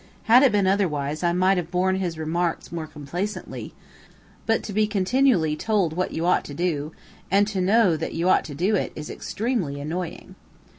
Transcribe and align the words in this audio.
Had 0.23 0.41
it 0.41 0.51
been 0.51 0.65
otherwise 0.65 1.21
I 1.21 1.31
might 1.31 1.57
have 1.57 1.69
borne 1.69 1.97
his 1.97 2.17
remarks 2.17 2.71
more 2.71 2.87
complacently, 2.87 3.75
but 4.47 4.63
to 4.63 4.73
be 4.73 4.87
continually 4.87 5.55
told 5.55 5.93
what 5.93 6.11
you 6.11 6.25
ought 6.25 6.43
to 6.45 6.55
do, 6.55 6.91
and 7.29 7.47
to 7.49 7.61
know 7.61 7.95
that 7.95 8.15
you 8.15 8.27
ought 8.27 8.45
to 8.45 8.55
do 8.55 8.75
it, 8.75 8.91
is 8.95 9.11
extremely 9.11 9.79
annoying. 9.79 10.33